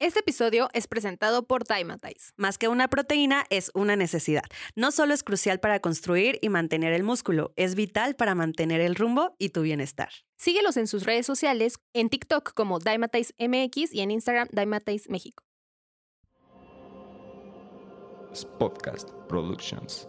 [0.00, 2.32] Este episodio es presentado por Dymatize.
[2.38, 4.44] Más que una proteína, es una necesidad.
[4.74, 8.94] No solo es crucial para construir y mantener el músculo, es vital para mantener el
[8.94, 10.08] rumbo y tu bienestar.
[10.38, 15.44] Síguelos en sus redes sociales, en TikTok como Dymatize MX y en Instagram Dymatize México.
[18.58, 20.08] Podcast Productions.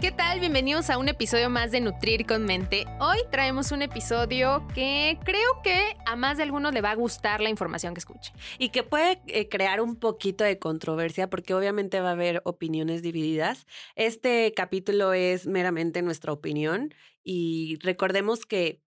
[0.00, 0.38] ¿Qué tal?
[0.38, 2.84] Bienvenidos a un episodio más de Nutrir con Mente.
[3.00, 7.40] Hoy traemos un episodio que creo que a más de algunos le va a gustar
[7.40, 8.32] la información que escuche.
[8.60, 13.02] Y que puede eh, crear un poquito de controversia porque obviamente va a haber opiniones
[13.02, 13.66] divididas.
[13.96, 18.80] Este capítulo es meramente nuestra opinión y recordemos que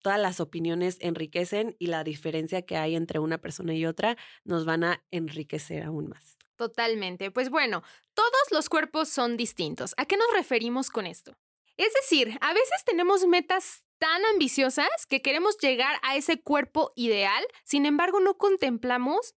[0.00, 4.64] todas las opiniones enriquecen y la diferencia que hay entre una persona y otra nos
[4.64, 6.38] van a enriquecer aún más.
[6.56, 7.30] Totalmente.
[7.30, 7.82] Pues bueno,
[8.14, 9.94] todos los cuerpos son distintos.
[9.96, 11.36] ¿A qué nos referimos con esto?
[11.76, 17.44] Es decir, a veces tenemos metas tan ambiciosas que queremos llegar a ese cuerpo ideal,
[17.64, 19.34] sin embargo no contemplamos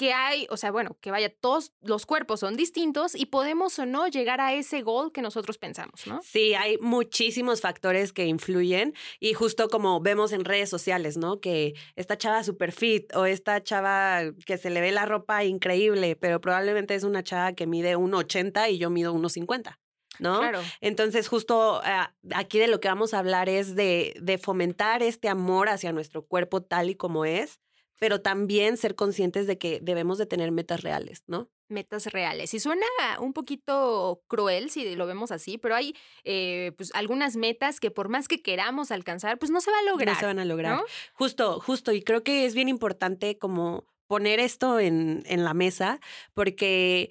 [0.00, 3.84] que hay, o sea, bueno, que vaya, todos los cuerpos son distintos y podemos o
[3.84, 6.22] no llegar a ese gol que nosotros pensamos, ¿no?
[6.24, 11.38] Sí, hay muchísimos factores que influyen y justo como vemos en redes sociales, ¿no?
[11.38, 16.16] Que esta chava super fit o esta chava que se le ve la ropa increíble,
[16.16, 19.76] pero probablemente es una chava que mide 1,80 y yo mido 1,50.
[20.18, 20.38] ¿no?
[20.38, 20.62] Claro.
[20.80, 25.28] Entonces, justo ah, aquí de lo que vamos a hablar es de, de fomentar este
[25.28, 27.60] amor hacia nuestro cuerpo tal y como es,
[28.00, 31.50] pero también ser conscientes de que debemos de tener metas reales, ¿no?
[31.68, 32.54] Metas reales.
[32.54, 32.86] Y suena
[33.20, 38.08] un poquito cruel si lo vemos así, pero hay eh, pues algunas metas que por
[38.08, 40.14] más que queramos alcanzar, pues no se va a lograr.
[40.14, 40.78] No se van a lograr.
[40.78, 40.84] ¿no?
[41.12, 41.92] Justo, justo.
[41.92, 46.00] Y creo que es bien importante como poner esto en, en la mesa,
[46.32, 47.10] porque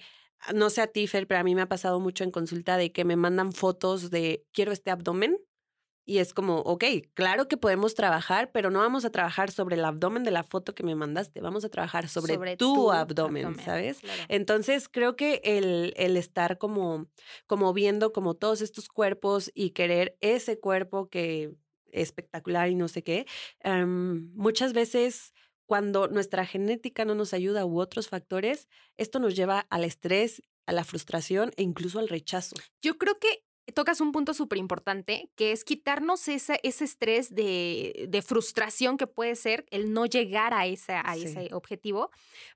[0.56, 2.92] no sé a ti, Fer, pero a mí me ha pasado mucho en consulta de
[2.92, 5.38] que me mandan fotos de quiero este abdomen
[6.10, 6.84] y es como, ok,
[7.14, 10.74] claro que podemos trabajar, pero no vamos a trabajar sobre el abdomen de la foto
[10.74, 14.00] que me mandaste, vamos a trabajar sobre, Sobre tu, tu abdomen, abdomen, ¿sabes?
[14.00, 14.24] claro.
[14.28, 17.06] Entonces creo que el, el estar como,
[17.46, 21.54] como viendo como todos estos cuerpos y querer ese cuerpo que
[21.92, 23.28] espectacular y no sé qué,
[23.60, 25.34] em, muchas veces
[25.68, 28.68] cuando nuestra genética no nos ayuda u otros factores,
[28.98, 32.56] esto nos lleva al estrés, a la frustración e incluso al rechazo.
[32.82, 38.06] Yo creo que tocas un punto súper importante, que es quitarnos esa, ese estrés de,
[38.10, 41.26] de frustración que puede ser el no llegar a, esa, a Sí.
[41.26, 42.10] ese objetivo.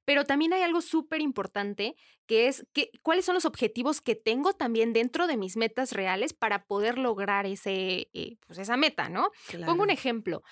[0.05, 4.53] Pero también hay algo súper importante, que es que, cuáles son los objetivos que tengo
[4.53, 9.29] también dentro de mis metas reales para poder lograr ese, eh, pues esa meta, ¿no?
[9.65, 10.43] Pongo un ejemplo.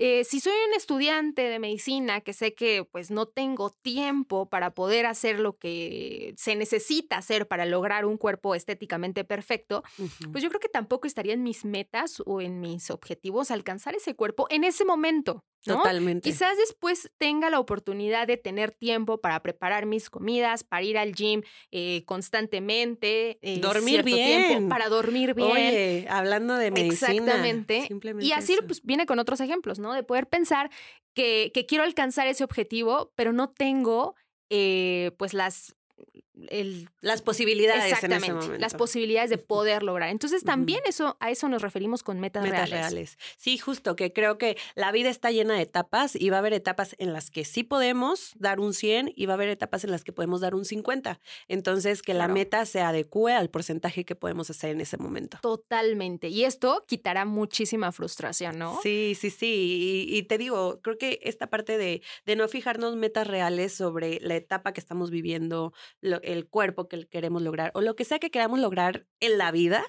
[0.00, 4.72] Eh, si soy un estudiante de medicina que sé que pues no tengo tiempo para
[4.72, 9.82] poder hacer lo que se necesita hacer para lograr un cuerpo estéticamente perfecto,
[10.30, 14.14] pues yo creo que tampoco estaría en mis metas o en mis objetivos alcanzar ese
[14.14, 15.44] cuerpo en ese momento.
[15.66, 15.78] ¿no?
[15.78, 16.28] Totalmente.
[16.30, 21.12] Quizás después tenga la oportunidad de tener tiempo para preparar mis comidas, para ir al
[21.12, 21.42] gym
[21.72, 24.68] eh, constantemente, eh, Dormir cierto tiempo, bien.
[24.68, 25.50] para dormir bien.
[25.50, 27.12] Oye, hablando de medicina.
[27.12, 27.86] Exactamente.
[27.86, 28.62] simplemente Y así eso.
[28.66, 29.87] pues viene con otros ejemplos, ¿no?
[29.94, 30.70] De poder pensar
[31.14, 34.14] que, que quiero alcanzar ese objetivo, pero no tengo
[34.50, 35.74] eh, pues las
[36.50, 38.58] el las posibilidades en ese exactamente momento.
[38.60, 40.08] las posibilidades de poder lograr.
[40.10, 42.92] Entonces también eso a eso nos referimos con metas, metas reales.
[42.92, 43.18] reales.
[43.36, 46.52] Sí, justo que creo que la vida está llena de etapas y va a haber
[46.52, 49.90] etapas en las que sí podemos dar un 100 y va a haber etapas en
[49.90, 51.20] las que podemos dar un 50.
[51.48, 52.28] Entonces, que Claro.
[52.28, 55.38] la meta se adecue al porcentaje que podemos hacer en ese momento.
[55.42, 56.28] Totalmente.
[56.28, 58.78] Y esto quitará muchísima frustración, ¿no?
[58.82, 60.06] Sí, sí, sí.
[60.08, 64.18] Y, y te digo, creo que esta parte de, de no fijarnos metas reales sobre
[64.20, 68.18] la etapa que estamos viviendo, lo- el cuerpo que queremos lograr o lo que sea
[68.18, 69.84] que queramos lograr en la vida,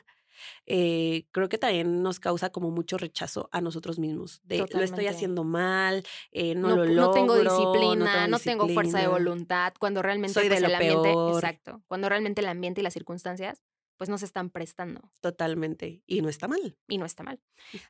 [0.65, 4.41] eh, creo que también nos causa como mucho rechazo a nosotros mismos.
[4.43, 7.01] De lo estoy haciendo mal, eh, no, No, lo logro.
[7.01, 10.67] no tengo disciplina, no tengo, tengo fuerza de voluntad, cuando realmente Soy de pues, lo
[10.67, 11.35] el ambiente, peor.
[11.35, 13.61] exacto, cuando realmente el ambiente y las circunstancias
[13.97, 16.01] pues no se están prestando Totalmente.
[16.07, 16.77] Y no está mal.
[16.87, 17.41] y no está mal.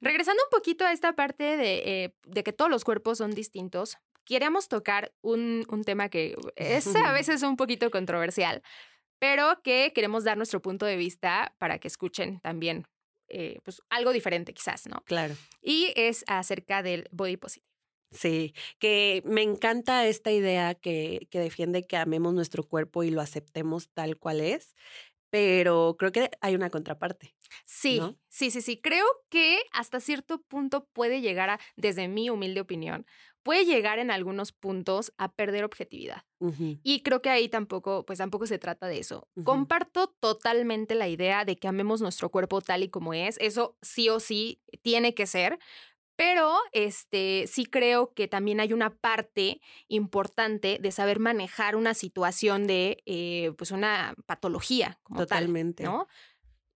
[0.02, 3.98] Regresando un poquito a esta parte de, eh, de que todos los cuerpos son distintos,
[4.30, 8.62] queríamos tocar un, un tema que es a veces un poquito controversial,
[9.20, 12.86] pero que queremos dar nuestro punto de vista para que escuchen también
[13.28, 15.04] eh, pues algo diferente quizás, ¿no?
[15.06, 15.36] Claro.
[15.62, 17.66] Y es acerca del body positive.
[18.12, 23.22] Sí, que me encanta esta idea que, que defiende que amemos nuestro cuerpo y lo
[23.22, 24.74] aceptemos tal cual es,
[25.30, 27.36] pero creo que hay una contraparte.
[27.66, 28.18] Sí, ¿no?
[28.30, 28.81] sí, sí, sí.
[28.81, 33.06] Creo que hasta cierto punto puede llegar a, desde mi humilde opinión,
[33.50, 36.24] puede llegar en algunos puntos a perder objetividad.
[36.84, 39.28] Y creo que ahí tampoco, pues tampoco se trata de eso.
[39.44, 43.38] Comparto totalmente la idea de que amemos nuestro cuerpo tal y como es.
[43.40, 45.57] Eso sí o sí tiene que ser.
[46.16, 52.68] Pero este sí creo que también hay una parte importante de saber manejar una situación
[52.68, 55.86] de eh, pues una patología como Totalmente.
[55.86, 56.07] tal, ¿no?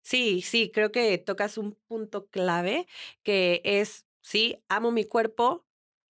[0.03, 2.87] Sí, sí, creo que tocas un punto clave
[3.23, 5.65] que es, sí, amo mi cuerpo,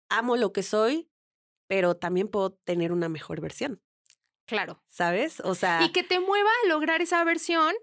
[0.10, 1.10] amo lo que soy,
[1.68, 3.82] pero también puedo tener una mejor versión,
[4.46, 4.82] Claro.
[4.88, 5.40] ¿sabes?
[5.42, 7.74] O sea, Y que te mueva a lograr esa versión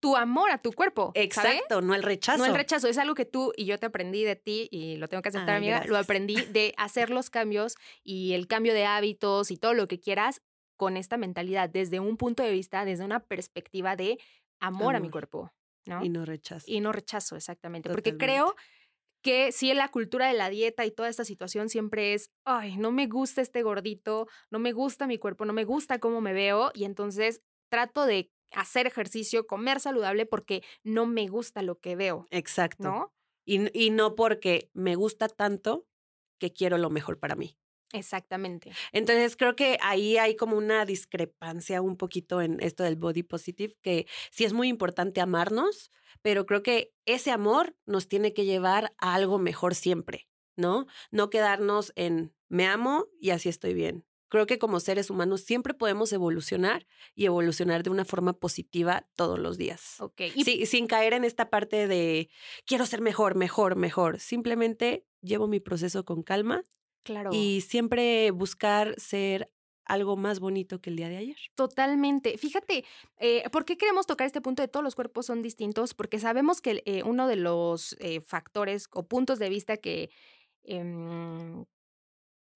[0.00, 1.12] tu amor a tu cuerpo.
[1.14, 2.38] exacto, no el rechazo.
[2.38, 5.08] No el rechazo, es algo que tú y yo te aprendí de ti y lo
[5.08, 5.84] tengo que aceptar, Ay, amiga.
[5.86, 10.00] Lo aprendí de hacer los cambios y el cambio de hábitos y todo lo que
[10.00, 10.42] quieras
[10.76, 14.18] con esta mentalidad, desde un punto de vista, desde una perspectiva de
[14.58, 15.52] amor, a mi cuerpo,
[15.86, 16.04] ¿no?
[16.04, 16.64] Y no rechazo.
[16.68, 17.88] Y no rechazo, exactamente.
[17.88, 18.56] Porque creo
[19.22, 22.92] que sí, la cultura de la dieta y toda esta situación siempre es, ay, no
[22.92, 26.70] me gusta este gordito, no me gusta mi cuerpo, no me gusta cómo me veo
[26.74, 27.40] y entonces
[27.70, 32.84] trato de hacer ejercicio, comer saludable porque no me gusta lo que veo, Exacto.
[32.84, 33.12] ¿no?
[33.46, 35.86] Y, y no porque me gusta tanto
[36.38, 37.56] que quiero lo mejor para mí.
[37.92, 38.72] Exactamente.
[38.92, 43.74] Entonces creo que ahí hay como una discrepancia un poquito en esto del body positive,
[43.82, 45.90] que sí es muy importante amarnos,
[46.22, 50.86] pero creo que ese amor nos tiene que llevar a algo mejor siempre, ¿no?
[51.10, 54.04] No quedarnos en me amo y así estoy bien.
[54.28, 59.38] Creo que como seres humanos siempre podemos evolucionar y evolucionar de una forma positiva todos
[59.38, 59.96] los días.
[60.00, 60.22] Ok.
[60.34, 62.30] Y Sí, sin caer en esta parte de
[62.64, 64.20] quiero ser mejor, mejor, mejor.
[64.20, 66.62] Simplemente llevo mi proceso con calma
[67.02, 67.30] claro.
[67.32, 69.50] y siempre buscar ser
[69.84, 71.36] algo más bonito que el día de ayer.
[71.54, 72.38] Totalmente.
[72.38, 72.84] Fíjate,
[73.18, 75.94] eh, ¿por qué queremos tocar este punto de todos los cuerpos son distintos?
[75.94, 80.10] Porque sabemos que eh, uno de los eh, factores o puntos de vista que,
[80.64, 81.64] em,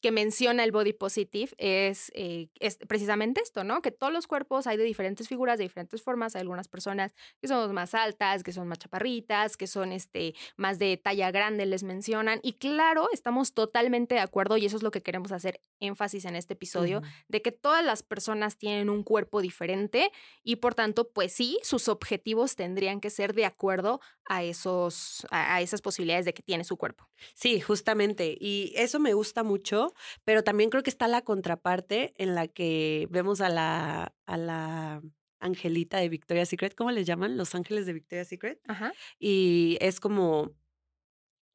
[0.00, 3.82] que menciona el body positive es, eh, es precisamente esto, ¿no?
[3.82, 6.36] Que todos los cuerpos hay de diferentes figuras, de diferentes formas.
[6.36, 10.78] Hay algunas personas que son más altas, que son más chaparritas, que son este, más
[10.78, 12.40] de talla grande, les mencionan.
[12.42, 16.36] Y claro, estamos totalmente de acuerdo y eso es lo que queremos hacer énfasis en
[16.36, 20.12] este episodio, de que todas las personas tienen un cuerpo diferente
[20.42, 25.56] y por tanto, pues sí, sus objetivos tendrían que ser de acuerdo a, esos, a,
[25.56, 27.08] a esas posibilidades de que tiene su cuerpo.
[27.34, 28.36] Sí, justamente.
[28.38, 29.85] Y eso me gusta mucho,
[30.24, 35.02] pero también creo que está la contraparte en la que vemos a la, a la
[35.40, 36.74] Angelita de Victoria's Secret.
[36.74, 37.36] ¿Cómo les llaman?
[37.36, 38.60] Los ángeles de Victoria's Secret.
[38.66, 38.92] Ajá.
[39.18, 40.52] Y es como,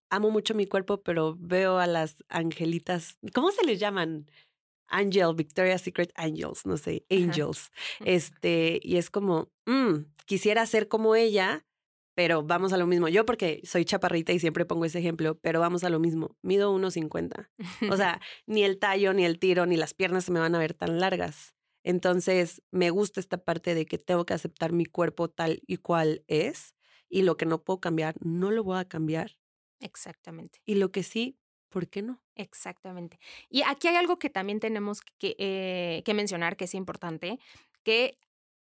[0.09, 4.29] amo mucho mi cuerpo, pero veo a las angelitas, ¿cómo se les llaman?
[4.87, 7.23] Angel, Victoria's Secret Angels, no sé, Ajá.
[7.23, 7.71] Angels.
[8.01, 11.65] Este, y es como, mm, quisiera ser como ella,
[12.15, 13.07] pero vamos a lo mismo.
[13.07, 16.37] Yo porque soy chaparrita y siempre pongo ese ejemplo, pero vamos a lo mismo.
[16.41, 17.49] Mido 1.50.
[17.89, 20.59] O sea, ni el tallo, ni el tiro, ni las piernas se me van a
[20.59, 21.55] ver tan largas.
[21.83, 26.23] Entonces, me gusta esta parte de que tengo que aceptar mi cuerpo tal y cual
[26.27, 26.75] es
[27.09, 29.37] y lo que no puedo cambiar, no lo voy a cambiar.
[29.79, 30.61] Exactamente.
[30.65, 32.23] Y lo que sí, ¿por qué no?
[32.35, 33.19] Exactamente.
[33.49, 37.39] Y aquí hay algo que también tenemos que, eh, que mencionar que es importante,
[37.83, 38.19] que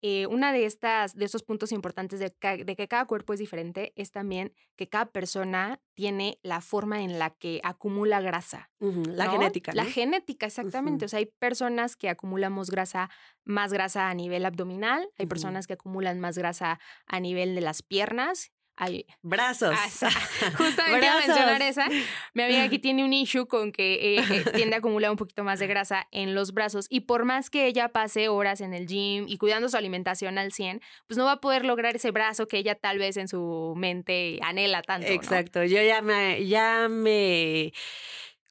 [0.01, 2.33] eh, una de estas, de estos puntos importantes de,
[2.63, 7.19] de que cada cuerpo es diferente es también que cada persona tiene la forma en
[7.19, 8.71] la que acumula grasa.
[8.79, 9.33] La ¿no?
[9.33, 9.73] genética.
[9.73, 11.05] La genética, exactamente.
[11.05, 13.11] O sea, hay personas que acumulamos grasa,
[13.43, 17.83] más grasa a nivel abdominal, hay personas que acumulan más grasa a nivel de las
[17.83, 18.51] piernas.
[18.77, 19.75] Hay, Brazos.
[19.85, 20.09] Esa-
[20.57, 21.87] Justamente a mencionar esa.
[22.33, 25.43] Mi amiga aquí tiene un issue con que eh, eh, tiende a acumular un poquito
[25.43, 28.87] más de grasa en los brazos y por más que ella pase horas en el
[28.87, 32.47] gym y cuidando su alimentación al 100, pues no va a poder lograr ese brazo
[32.47, 35.07] que ella tal vez en su mente anhela tanto.
[35.07, 35.13] ¿no?
[35.13, 35.63] Exacto.
[35.63, 37.73] Yo ya me, ya me,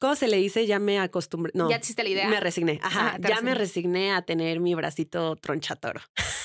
[0.01, 0.67] ¿cómo se le dice?
[0.67, 1.53] Ya me acostumbré.
[1.55, 1.71] No.
[1.71, 2.29] ¿Ya te hiciste la idea?
[2.29, 2.81] Me resigné.
[2.83, 3.13] Ajá.
[3.15, 6.01] Ah, ya me resigné a tener mi bracito tronchatoro.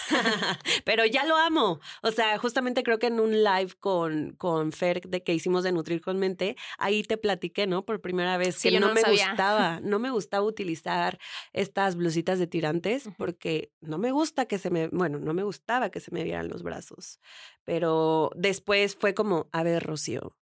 [0.86, 1.80] Pero ya lo amo.
[2.04, 5.72] O sea, justamente creo que en un live con, con Fer de que hicimos de
[5.72, 7.86] Nutrir con Mente, ahí te platiqué, ¿no?
[7.86, 9.30] Por primera vez Sí, que yo no, me sabía.
[9.30, 11.18] gustaba, no me gustaba utilizar
[11.54, 15.90] estas blusitas de tirantes porque no me gusta que se me, bueno, no me gustaba
[15.90, 17.20] que se me vieran los brazos.
[17.64, 20.36] Pero después fue como, a ver, Rocío,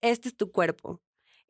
[0.00, 1.02] este es tu cuerpo.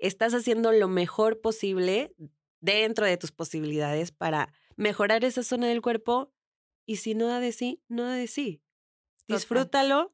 [0.02, 2.12] Estás haciendo lo mejor posible
[2.60, 6.32] dentro de tus posibilidades para mejorar esa zona del cuerpo
[6.84, 8.60] y si no da de sí, no da de sí.
[9.28, 10.12] Disfrútalo,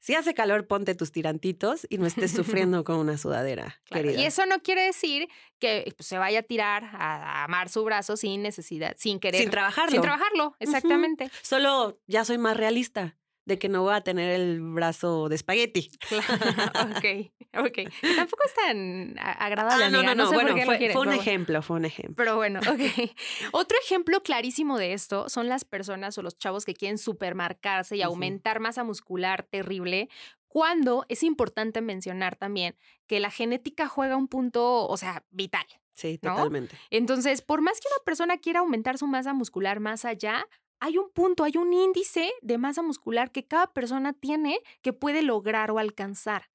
[0.00, 2.32] Si hace calor, ponte tus tirantitos y no estés
[2.70, 4.20] sufriendo con una sudadera, Claro, querida.
[4.20, 7.82] Y eso no quiere decir que pues, se vaya a tirar a, a amar su
[7.84, 9.40] brazo sin necesidad, sin querer.
[9.40, 9.92] Sin trabajarlo.
[9.92, 11.30] Sin trabajarlo, exactamente.
[11.40, 13.16] Solo ya soy más realista
[13.52, 15.90] de que no voy a tener el brazo de espagueti.
[16.08, 16.24] Claro,
[16.96, 17.30] ok,
[17.66, 17.78] ok.
[18.16, 20.30] Tampoco es tan agradable, Ah, no, amiga, no, no.
[20.30, 22.14] sé por bueno, fue, un pero- ejemplo, fue un ejemplo.
[22.16, 23.10] Pero bueno, ok.
[23.52, 28.02] Otro ejemplo clarísimo de esto son las personas o los chavos que quieren supermarcarse y
[28.02, 30.08] aumentar masa muscular terrible,
[30.48, 35.64] cuando es importante mencionar también que la genética juega un punto, o sea, vital.
[35.94, 36.30] Sí, ¿no?
[36.34, 36.74] totalmente.
[36.90, 40.46] Entonces, por más que una persona quiera aumentar su masa muscular más allá,
[40.84, 45.22] hay un punto, hay un índice de masa muscular que cada persona tiene que puede
[45.22, 46.50] lograr o alcanzar.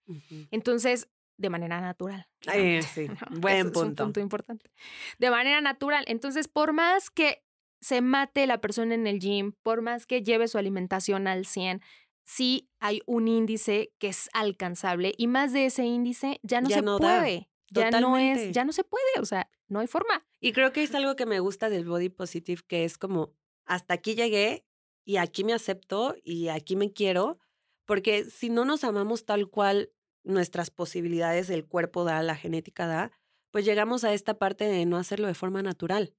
[0.51, 1.07] Entonces,
[1.37, 2.27] de manera natural.
[2.53, 3.15] Eh, sí, ¿no?
[3.39, 4.03] buen Ese Es un punto.
[4.03, 4.69] punto importante.
[5.17, 6.03] De manera natural.
[6.07, 7.41] Entonces, por más que
[7.79, 11.81] se mate la persona en el gym, por más que lleve su alimentación al 100,
[12.25, 16.77] sí hay un índice que es alcanzable y más de ese índice ya no Ya
[16.77, 17.19] se no da.
[17.21, 17.49] puede.
[17.69, 20.25] Ya no es, ya no se puede, o sea, no hay forma.
[20.41, 23.33] Y creo que es algo que me gusta del body positive, que es como,
[23.67, 24.65] hasta aquí llegué
[25.05, 27.39] y aquí me acepto y aquí me quiero,
[27.85, 29.91] porque si no nos amamos tal cual
[30.23, 33.11] nuestras posibilidades el cuerpo da, la genética da,
[33.51, 36.13] pues llegamos a esta parte de no hacerlo de forma natural,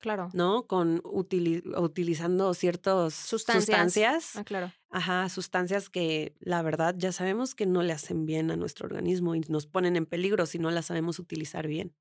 [0.00, 0.28] Claro.
[0.32, 0.68] ¿no?
[0.68, 3.64] Con utili- utilizando ciertas Sustancias.
[3.64, 4.72] sustancias Ah, claro.
[4.90, 9.34] Ajá, sustancias que la verdad ya sabemos que no le hacen bien a nuestro organismo
[9.34, 11.96] y nos ponen en peligro si no las sabemos utilizar bien,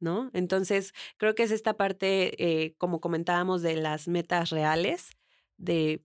[0.00, 0.30] ¿no?
[0.32, 5.10] Entonces, creo que es esta parte, eh, como comentábamos, de las metas reales,
[5.56, 6.04] de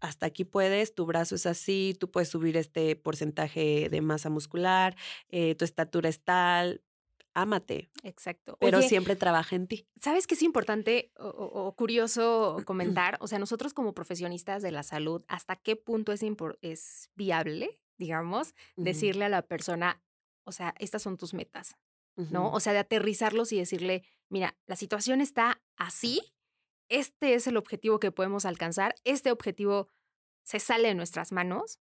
[0.00, 4.96] hasta aquí puedes, tu brazo es así, tú puedes subir este porcentaje de masa muscular,
[5.28, 6.82] eh, tu estatura es tal,
[7.34, 8.56] ámate, Exacto.
[8.60, 9.86] pero Oye, siempre trabaja en ti.
[10.00, 13.18] ¿Sabes qué es importante o, curioso comentar?
[13.20, 16.22] O sea, nosotros como profesionistas de la salud, ¿hasta qué punto es,
[16.62, 20.02] es viable, digamos, decirle a la persona,
[20.44, 21.76] o sea, estas son tus metas,
[22.30, 22.52] ¿no?
[22.52, 26.20] O sea, de aterrizarlos y decirle, mira, la situación está así,
[26.88, 29.88] este es el objetivo que podemos alcanzar, este objetivo
[30.42, 31.78] se sale de nuestras manos.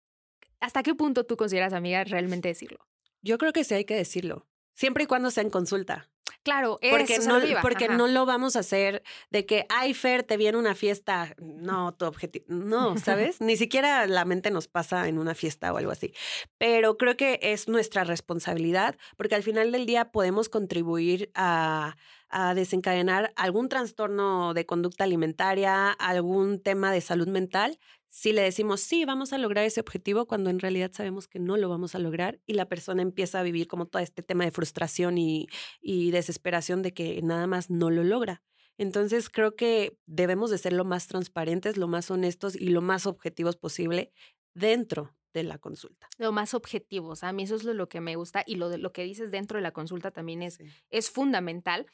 [0.60, 2.86] ¿Hasta qué punto tú consideras, amiga, realmente decirlo?
[3.22, 6.10] Yo creo que sí hay que decirlo, siempre y cuando sea en consulta.
[6.46, 7.96] Claro, Porque, eso es a no, porque ajá.
[7.96, 11.34] no lo vamos a hacer de que, ay, Fer, te viene una fiesta.
[11.38, 12.44] No, tu objetivo.
[12.46, 13.40] No, ¿sabes?
[13.40, 16.14] Ni siquiera la mente nos pasa en una fiesta o algo así.
[16.56, 21.96] Pero creo que es nuestra responsabilidad, porque al final del día podemos contribuir a,
[22.28, 27.76] a desencadenar algún trastorno de conducta alimentaria, algún tema de salud mental.
[28.18, 31.58] Si le decimos, sí, vamos a lograr ese objetivo, cuando en realidad sabemos que no
[31.58, 34.50] lo vamos a lograr y la persona empieza a vivir como todo este tema de
[34.52, 35.48] frustración y,
[35.82, 38.42] y desesperación de que nada más no lo logra.
[38.78, 43.04] Entonces creo que debemos de ser lo más transparentes, lo más honestos y lo más
[43.06, 44.12] objetivos posible
[44.54, 46.08] dentro de la consulta.
[46.16, 47.22] lo más objetivos.
[47.22, 49.30] A mí eso es lo, lo que me gusta y lo, de, lo que dices
[49.30, 50.64] dentro de la consulta también es, Sí.
[50.88, 51.84] es fundamental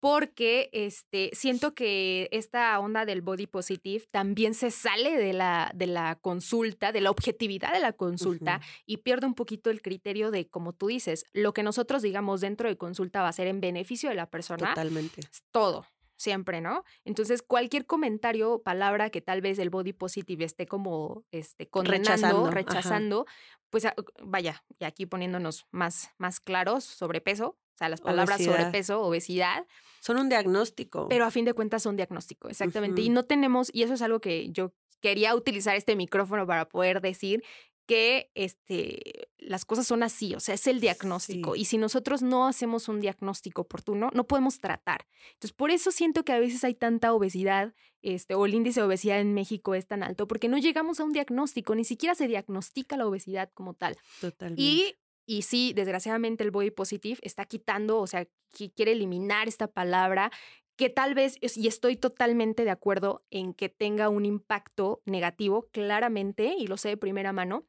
[0.00, 5.86] porque este, siento que esta onda del body positive también se sale de la, de
[5.86, 10.48] la consulta, de la objetividad de la consulta y pierde un poquito el criterio de,
[10.48, 14.08] como tú dices, lo que nosotros digamos dentro de consulta va a ser en beneficio
[14.08, 15.20] de la persona Totalmente.
[15.50, 16.82] todo, siempre, ¿no?
[17.04, 22.50] Entonces, cualquier comentario o palabra que tal vez el body positive esté como este, condenando,
[22.50, 23.34] Rechazando, ajá.
[23.68, 28.56] pues a- vaya, y aquí poniéndonos más, más claros, sobrepeso, o sea, las palabras Obesidad.
[28.56, 29.66] sobrepeso, obesidad,
[30.00, 31.08] Son un diagnóstico.
[31.08, 33.02] pero a fin de cuentas son diagnóstico, exactamente.
[33.02, 37.00] Y no tenemos, y eso es algo que yo quería utilizar este micrófono para poder
[37.00, 37.42] decir
[37.86, 41.54] que este, las cosas son así, o sea, es el diagnóstico.
[41.54, 41.62] Sí.
[41.62, 45.08] Y si nosotros no hacemos un diagnóstico oportuno, no podemos tratar.
[45.32, 48.86] Entonces, por eso siento que a veces hay tanta obesidad, este, o el índice de
[48.86, 52.28] obesidad en México es tan alto, porque no llegamos a un diagnóstico, ni siquiera se
[52.28, 53.96] diagnostica la obesidad como tal.
[54.20, 54.62] Totalmente.
[54.62, 54.94] Y,
[55.30, 60.32] y sí, desgraciadamente el body positive está quitando, o sea, qui- quiere eliminar esta palabra
[60.74, 66.56] que tal vez, y estoy totalmente de acuerdo en que tenga un impacto negativo, claramente,
[66.58, 67.68] y lo sé de primera mano,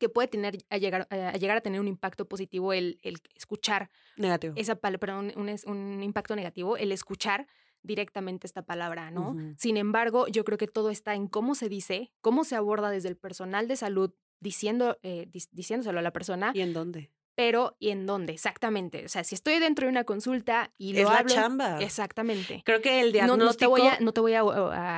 [0.00, 3.88] que puede tener, a llegar, a llegar a tener un impacto positivo el, el escuchar
[4.16, 4.54] Negativo.
[4.56, 7.46] esa palabra, perdón, un, un impacto negativo, el escuchar
[7.84, 9.36] directamente esta palabra, ¿no?
[9.56, 13.08] Sin embargo, yo creo que todo está en cómo se dice, cómo se aborda desde
[13.08, 17.10] el personal de salud, diciendo, eh, dis- diciéndoselo a la persona, ¿Y en dónde?
[17.34, 18.34] pero ¿y en dónde?
[18.34, 19.06] Exactamente.
[19.06, 21.80] O sea, si estoy dentro de una consulta y lo Es la hablo, chamba.
[21.80, 22.62] Exactamente.
[22.64, 24.42] Creo que el No, diagnóstico no te voy a, no te voy a,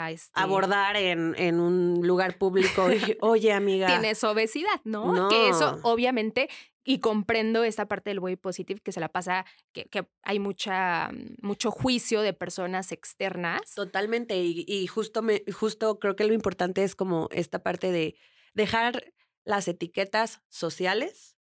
[0.05, 2.91] a, este, abordar en, en un lugar público.
[2.93, 3.87] y, Oye, amiga.
[3.87, 5.29] Tienes obesidad, ¿no?
[5.29, 5.83] Que eso, No.
[5.85, 6.49] obviamente,
[6.83, 11.11] y comprendo esta parte del body positive que se la pasa, que, que hay mucha,
[11.41, 13.61] mucho juicio de personas externas.
[13.77, 14.37] Totalmente.
[14.43, 18.17] Y, y justo, me, justo creo que lo importante es como esta parte de
[18.55, 19.13] dejar
[19.45, 21.37] las etiquetas sociales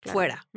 [0.00, 0.12] Claro.
[0.14, 0.48] fuera.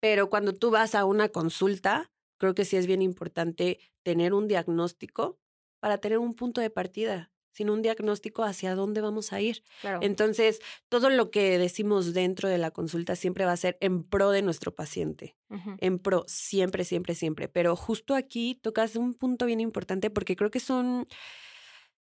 [0.00, 4.48] Pero cuando tú vas a una consulta, creo que sí es bien importante tener un
[4.48, 5.38] diagnóstico
[5.80, 7.32] para tener un punto de partida.
[7.52, 9.62] Sin un diagnóstico, ¿hacia dónde vamos a ir?
[9.80, 10.00] Claro.
[10.02, 14.30] Entonces, todo lo que decimos dentro de la consulta siempre va a ser en pro
[14.30, 15.38] de nuestro paciente.
[15.78, 17.48] En pro, siempre, siempre, siempre.
[17.48, 21.08] Pero justo aquí tocas un punto bien importante porque creo que son,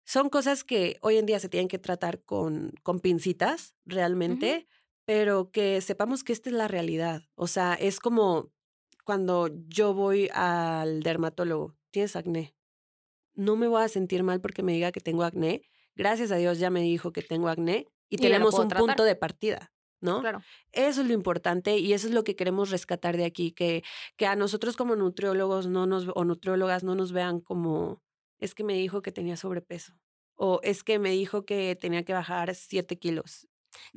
[0.06, 4.68] son cosas que hoy en día se tienen que tratar con, con pincitas, realmente,
[5.04, 7.22] pero que sepamos que esta es la realidad.
[7.34, 8.52] O sea, es como
[9.04, 12.54] cuando yo voy al dermatólogo, tienes acné.
[13.34, 15.62] No me voy a sentir mal porque me diga que tengo acné.
[15.96, 18.86] Gracias a Dios ya me dijo que tengo acné y, tenemos un tratar.
[18.86, 20.20] punto de partida, ¿no?
[20.20, 20.40] Claro.
[20.70, 23.82] Eso es lo importante y eso es lo que queremos rescatar de aquí, que,
[24.16, 28.02] que a nosotros como nutriólogos no nos, o nutriólogas no nos vean como,
[28.40, 29.94] es que me dijo que tenía sobrepeso
[30.38, 33.48] o es que me dijo que tenía que bajar siete kilos.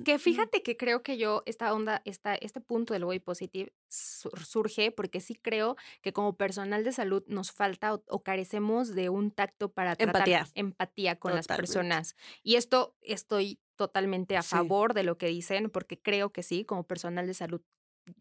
[0.04, 4.44] Que fíjate que creo que yo, esta onda, esta, este punto del body positive sur-
[4.46, 9.10] surge porque sí creo que como personal de salud nos falta o, o carecemos de
[9.10, 10.48] un tacto para tratar Empatía.
[10.56, 12.16] empatía con las personas.
[12.44, 14.50] Y esto estoy totalmente a Sí.
[14.50, 17.62] favor de lo que dicen porque creo que sí, como personal de salud,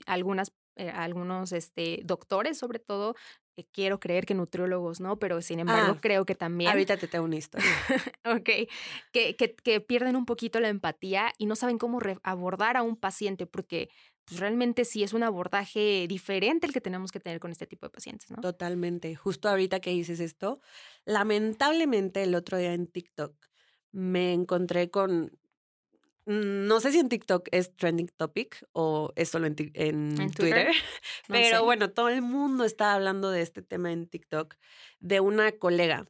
[0.07, 3.15] algunas, eh, algunos este, doctores sobre todo,
[3.57, 5.19] eh, quiero creer que nutriólogos, ¿no?
[5.19, 6.71] Pero sin embargo Ah, creo que también...
[6.71, 7.67] Ahorita te tengo una historia.
[8.25, 8.69] Ok,
[9.13, 12.97] que, que, que pierden un poquito la empatía y no saben cómo abordar a un
[12.97, 13.89] paciente, porque
[14.29, 17.87] pues, realmente sí es un abordaje diferente el que tenemos que tener con este tipo
[17.87, 18.37] de pacientes, ¿no?
[18.41, 19.15] Totalmente.
[19.15, 20.61] Justo ahorita que dices esto,
[21.05, 23.35] lamentablemente el otro día en TikTok
[23.91, 25.33] me encontré con,
[26.29, 30.67] no sé si en TikTok es trending topic o es solo en, en ¿En Twitter,
[30.67, 30.69] Twitter?
[31.29, 31.65] No pero sé.
[31.65, 34.55] bueno, todo el mundo está hablando de este tema en TikTok
[35.01, 36.07] de una colega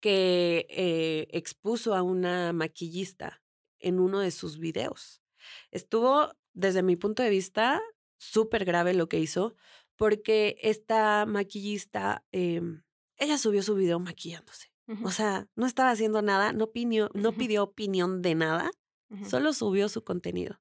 [0.00, 3.42] que eh, expuso a una maquillista
[3.78, 5.22] en uno de sus videos.
[5.70, 7.80] Estuvo, desde mi punto de vista,
[8.18, 9.54] súper grave lo que hizo,
[9.96, 12.82] porque esta maquillista, em,
[13.16, 14.68] ella subió su video maquillándose.
[15.04, 18.70] O sea, no estaba haciendo nada, no, pidió- no pidió opinión de nada,
[19.28, 20.60] solo subió su contenido.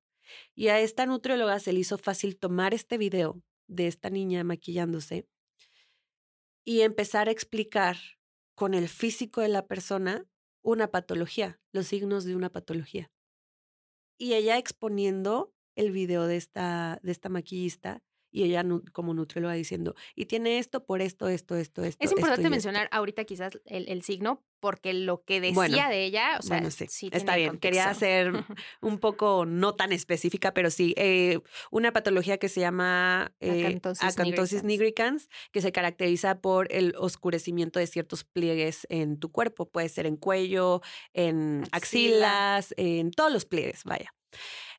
[0.56, 5.28] Y a esta nutrióloga se le hizo fácil tomar este video de esta niña maquillándose
[6.64, 7.98] y empezar a explicar
[8.56, 10.26] con el físico de la persona
[10.62, 13.12] una patología, los signos de una patología.
[14.18, 19.96] Y ella exponiendo el video de esta, de esta maquillista y ella como nutrióloga diciendo,
[20.16, 22.04] y tiene esto por esto, esto, esto, esto.
[22.04, 22.52] Es importante y esto".
[22.52, 26.58] mencionar ahorita quizás el, el signo, porque lo que decía Bueno, de ella, o sea,
[26.58, 27.58] bueno, sí, sí está bien.
[27.58, 28.32] Quería hacer
[28.82, 31.40] un poco no tan específica, pero sí, eh,
[31.72, 35.24] una patología que se llama eh, Acantosis acantosis nigricans.
[35.24, 39.70] nigricans, que se caracteriza por el oscurecimiento de ciertos pliegues en tu cuerpo.
[39.70, 40.82] Puede ser en cuello,
[41.14, 42.56] en Axila.
[42.58, 44.14] axilas, en todos los pliegues, vaya.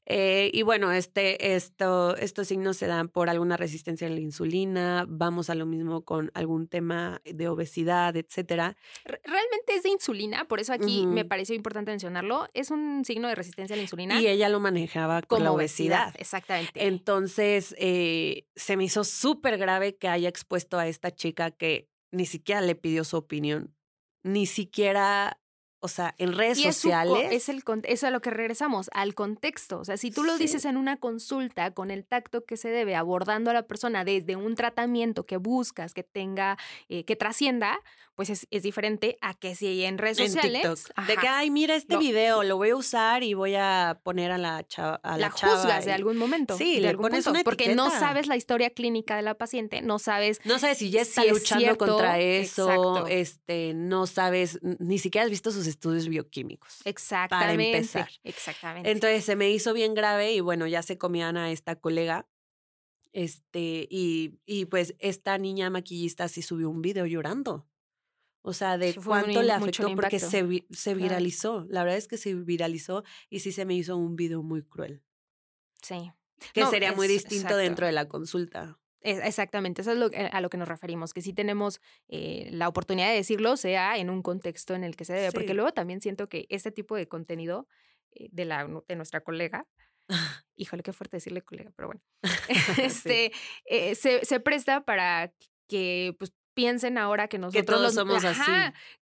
[0.07, 5.05] Eh, y bueno, este, esto, estos signos se dan por alguna resistencia a la insulina,
[5.09, 8.77] vamos a lo mismo con algún tema de obesidad, etcétera.
[9.05, 12.47] Re- Realmente es de insulina, por eso aquí me pareció importante mencionarlo.
[12.53, 14.21] Es un signo de resistencia a la insulina.
[14.21, 16.15] Y ella lo manejaba con la obesidad.
[16.19, 16.87] Exactamente.
[16.87, 22.27] Entonces, eh, se me hizo súper grave que haya expuesto a esta chica que ni
[22.27, 23.75] siquiera le pidió su opinión,
[24.25, 25.41] ni siquiera,
[25.85, 27.29] o sea, en redes Y es, su sociales.
[27.33, 29.81] es el es a lo que regresamos, al contexto.
[29.81, 30.45] O sea, si tú lo Sí.
[30.45, 34.37] dices en una consulta con el tacto que se debe, abordando a la persona desde
[34.37, 36.57] un tratamiento que buscas, que tenga,
[36.89, 37.79] eh, que trascienda,
[38.15, 40.63] pues es, es diferente a que si en redes en sociales.
[40.63, 41.07] TikTok.
[41.07, 44.39] De que, ay, mira este video, lo voy a usar y voy a poner a
[44.39, 45.01] la chava.
[45.03, 46.57] A la, la chava juzgas de algún momento.
[46.57, 49.35] Sí, de le algún pones punto, una Porque no sabes la historia clínica de la
[49.35, 53.07] paciente, no sabes No sabes si ya está Si luchando contra eso, exacto.
[53.07, 56.81] este, no sabes, ni siquiera has visto sus estudios bioquímicos.
[56.85, 57.77] exactamente.
[57.77, 58.11] empezar.
[58.25, 58.91] Exactamente.
[58.91, 62.29] Entonces se me hizo bien grave y bueno, ya se comían a esta colega.
[63.15, 67.67] Este, y, y pues esta niña maquillista sí subió un video llorando.
[68.45, 71.03] O sea, de fue cuánto le afectó porque se, vi- se Claro.
[71.05, 71.67] viralizó.
[71.69, 75.03] La verdad es que se viralizó y sí se me hizo un video muy cruel.
[75.83, 76.11] sí.
[76.53, 77.57] Que No, sería muy distinto exacto.
[77.59, 78.77] dentro de la consulta.
[79.01, 82.49] Es- Exactamente, eso es lo, que- a lo que nos referimos, que sí tenemos eh,
[82.51, 85.71] la oportunidad de decirlo, sea en un contexto en el que se debe, porque luego
[85.73, 87.69] también siento que este tipo de contenido
[88.11, 89.69] eh, de, la, de nuestra colega,
[90.57, 92.03] híjole, qué fuerte decirle colega, pero bueno,
[92.77, 92.83] Sí.
[92.83, 93.33] este,
[93.67, 95.33] eh, se, se presta para
[95.69, 98.51] que pues, piensen ahora que nosotros todos los- somos así.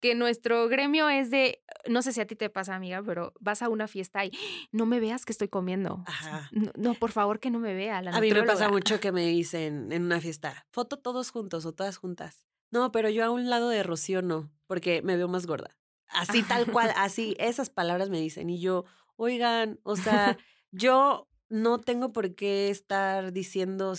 [0.00, 3.62] Que nuestro gremio es de, no sé si a ti te pasa, amiga, pero vas
[3.62, 4.30] a una fiesta y
[4.72, 6.02] no me veas que estoy comiendo.
[6.06, 6.48] Ajá.
[6.52, 8.02] No, no, por favor que no me vea.
[8.02, 11.64] La A mí me pasa mucho que me dicen en una fiesta, foto todos juntos
[11.66, 12.46] o todas juntas.
[12.70, 15.76] No, pero yo a un lado de Rocío no, porque me veo más gorda.
[16.08, 18.50] Así tal cual, así, esas palabras me dicen.
[18.50, 18.84] Y yo,
[19.16, 20.36] oigan, o sea,
[20.72, 23.94] yo no tengo por qué estar diciendo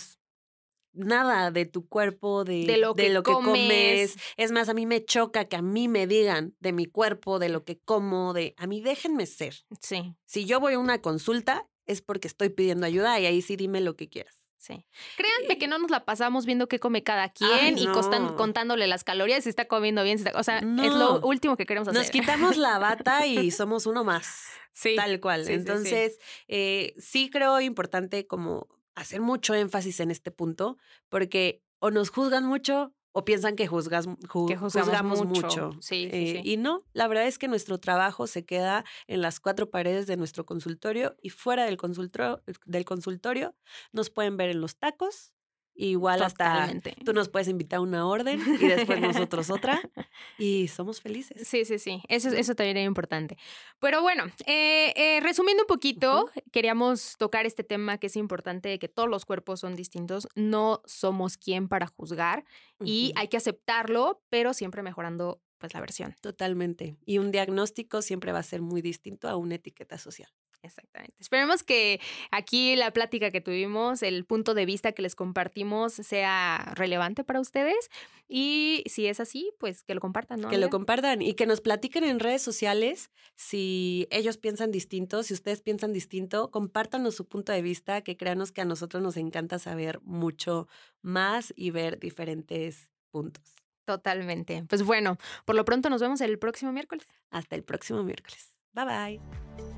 [0.98, 3.44] nada de tu cuerpo, de, De lo que comes.
[3.44, 4.16] comes.
[4.36, 7.48] Es más, a mí me choca que a mí me digan de mi cuerpo, de
[7.48, 9.54] lo que como, de a mí déjenme ser.
[9.80, 13.56] Sí, Si yo voy a una consulta es porque estoy pidiendo ayuda y ahí sí
[13.56, 14.34] dime lo que quieras.
[14.58, 14.84] sí.
[15.16, 19.04] Créanme que no nos la pasamos viendo qué come cada quien y costan- contándole las
[19.04, 22.02] calorías, si está comiendo bien, si está, o sea, es lo último que queremos hacer.
[22.02, 24.44] Nos quitamos la bata y somos uno más.
[24.72, 24.96] sí.
[24.96, 25.42] Tal cual.
[25.42, 25.58] sí, sí, sí.
[25.60, 28.68] Entonces, eh, sí creo importante como
[29.00, 30.76] hacer mucho énfasis en este punto,
[31.08, 35.42] porque o nos juzgan mucho o piensan que, juzgas, ju- Que juzgamos juzgamos, mucho.
[35.46, 35.72] mucho.
[35.80, 36.50] Sí, sí, Eh, sí.
[36.52, 40.16] Y no, la verdad es que nuestro trabajo se queda en las cuatro paredes de
[40.16, 43.56] nuestro consultorio y fuera del consultorio, del consultorio
[43.92, 45.32] nos pueden ver en los tacos.
[45.80, 46.68] Igual hasta
[47.04, 49.80] tú nos puedes invitar a una orden y después nosotros otra
[50.36, 51.46] y somos felices.
[51.46, 52.02] Sí, sí, sí.
[52.08, 53.38] Eso, eso también es importante.
[53.78, 58.80] Pero bueno, eh, eh, resumiendo un poquito, queríamos tocar este tema que es importante, de
[58.80, 60.26] que todos los cuerpos son distintos.
[60.34, 62.44] No somos quien para juzgar
[62.84, 66.16] y hay que aceptarlo, pero siempre mejorando pues la versión.
[66.20, 66.96] Totalmente.
[67.06, 70.28] Y un diagnóstico siempre va a ser muy distinto a una etiqueta social.
[70.62, 71.14] Exactamente.
[71.20, 76.72] Esperemos que aquí la plática que tuvimos, el punto de vista que les compartimos sea
[76.74, 77.90] relevante para ustedes
[78.26, 80.48] y si es así, pues que lo compartan, ¿no?
[80.48, 85.32] Que lo compartan y que nos platiquen en redes sociales si ellos piensan distinto, si
[85.32, 89.58] ustedes piensan distinto, compártanos su punto de vista, que créanos que a nosotros nos encanta
[89.58, 90.66] saber mucho
[91.02, 93.44] más y ver diferentes puntos.
[93.84, 94.64] Totalmente.
[94.68, 95.16] Pues bueno,
[95.46, 97.06] por lo pronto nos vemos el próximo miércoles.
[97.30, 98.54] Hasta el próximo miércoles.
[98.74, 99.77] Bye bye.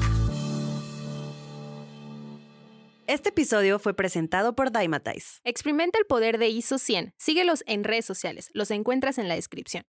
[3.11, 5.41] Este episodio fue presentado por Dymatize.
[5.43, 7.13] Experimenta el poder de ISO 100.
[7.17, 8.49] Síguelos en redes sociales.
[8.53, 9.83] Los encuentras en la descripción.